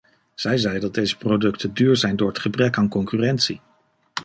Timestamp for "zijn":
1.95-2.15